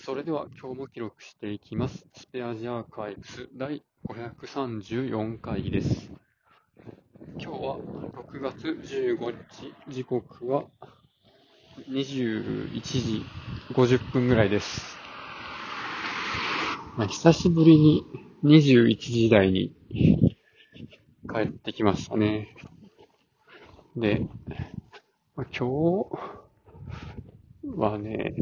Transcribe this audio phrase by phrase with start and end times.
[0.00, 2.06] それでは今日も記録していきます。
[2.14, 6.10] スペアジアーカイブス第534回です。
[7.38, 10.64] 今日は6月15日、時刻は
[11.88, 13.24] 21時
[13.70, 14.96] 50分ぐらいです。
[16.96, 18.04] まあ久しぶりに
[18.42, 19.72] 21時台に
[21.32, 22.48] 帰ってきましたね。
[23.94, 24.26] で、
[25.36, 26.06] まあ今
[27.64, 28.34] 日はね、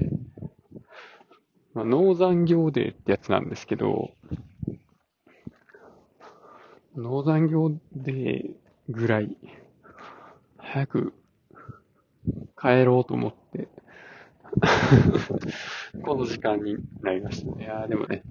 [1.81, 4.11] まあ、農産業デーってやつなんですけど、
[6.95, 8.55] 農産業デー
[8.91, 9.34] ぐらい、
[10.59, 11.15] 早く
[12.61, 13.69] 帰ろうと思って、
[16.05, 17.59] この時間になりました。
[17.59, 18.25] いやーでもね、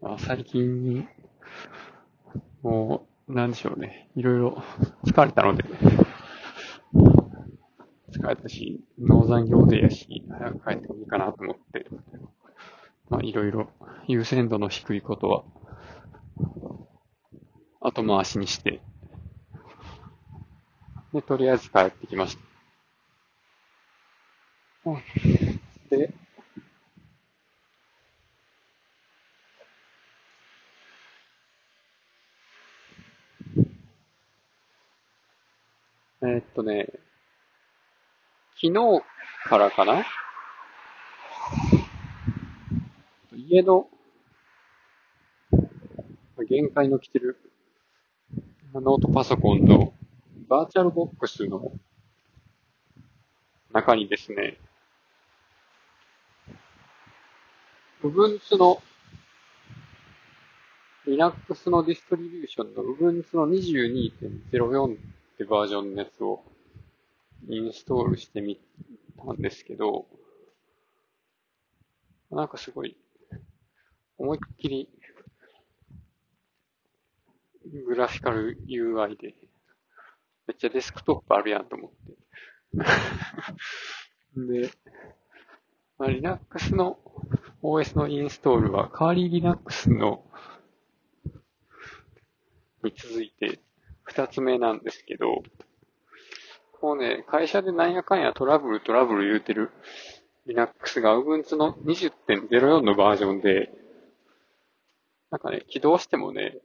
[0.00, 1.08] まあ、最近、
[2.62, 4.62] もう、なんでしょうね、いろいろ
[5.04, 5.64] 疲れたので、
[8.12, 11.86] 疲れたし、農産業デーやし、早く帰ってもいいかなと思って、
[13.08, 13.68] まあ、いろいろ
[14.08, 15.44] 優先度の低いことは、
[17.80, 18.80] 後回しにして、
[21.12, 22.42] で、とりあえず帰ってきました。
[25.90, 26.14] で、
[36.22, 36.88] えーっとね、
[38.60, 39.02] 昨日
[39.44, 40.04] からかな？
[43.48, 43.86] 家の
[46.48, 47.38] 限界の来てる
[48.74, 49.94] ノートパソコンの
[50.48, 51.70] バーチャルボックスの
[53.72, 54.58] 中にですね、
[58.02, 58.82] Ubuntu の
[61.06, 64.96] Linux のディストリビューションの Ubuntu の22.04っ
[65.38, 66.42] てバージョンのやつを
[67.48, 68.58] インストールしてみ
[69.24, 70.06] たんですけど、
[72.32, 72.96] なんかすごい
[74.18, 74.88] 思いっきり
[77.86, 79.34] グラフィカル UI で、
[80.46, 82.16] めっちゃデスクトップあるやんと思って。
[84.62, 84.70] で、
[85.98, 86.98] まあ、Linux の
[87.62, 90.24] OS のインストールは、カーリー Linux の
[92.84, 93.58] に続いて
[94.04, 95.42] 二つ目なんですけど、
[96.80, 99.70] こうね、会社でなんやかんやトラブルトラブル言うてる
[100.46, 103.72] Linux が Ubuntu の20.04のバージョンで、
[105.36, 106.56] なんかね、起動してもね、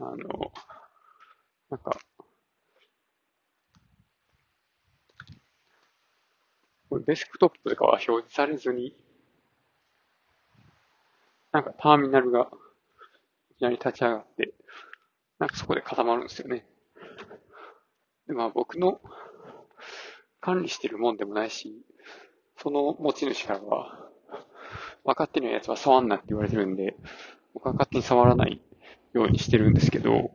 [0.00, 0.16] あの、
[1.68, 1.98] なんか、
[7.06, 8.96] デスクトップとかは表示されずに、
[11.52, 12.48] なんかターミナルが
[13.50, 14.54] いきなり立ち上がって、
[15.38, 16.64] なんかそこで固まるんですよね。
[18.26, 19.02] で、まあ僕の
[20.40, 21.74] 管理してるもんでもないし、
[22.56, 24.03] その持ち主からは、
[25.04, 26.96] 分かってないやつは触んなって言われてるんで、
[27.52, 28.60] 僕は勝手に触らない
[29.12, 30.30] ようにしてるんですけど、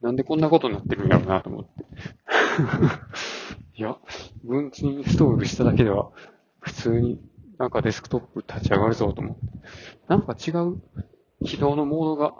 [0.00, 1.70] なんでこんなことになってるんやろうなと思って。
[3.78, 3.96] いや、
[4.44, 6.10] 文字インストールしただけでは、
[6.60, 7.20] 普通に
[7.58, 9.40] なんかデスクトップ立ち上がるぞと思って。
[10.08, 10.80] なんか違う
[11.44, 12.34] 起動のモードが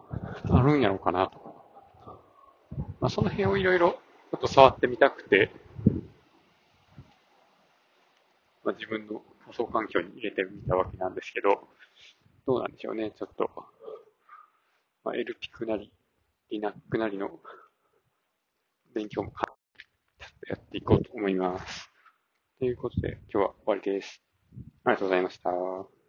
[0.50, 1.52] あるんやろうかなとか。
[3.00, 5.50] まあ、その辺をいろいろちょっと触ってみたくて、
[8.65, 11.69] まあ、自分の仮想環境に入れてみたわけなんですけど、
[12.47, 13.50] どうなんでしょうね、ちょっと。
[15.05, 15.93] まあ、LPIC なり、
[16.50, 17.41] LINAC なりの
[18.95, 21.91] 勉強もちょっとやっていこうと思います。
[22.59, 24.23] ということで、今日は終わりです。
[24.84, 26.01] ありがとうございました。